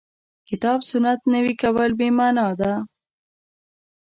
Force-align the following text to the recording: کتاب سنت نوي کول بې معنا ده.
کتاب 0.49 0.79
سنت 0.89 1.19
نوي 1.33 1.53
کول 1.61 1.91
بې 1.99 2.07
معنا 2.17 2.47
ده. 2.59 2.71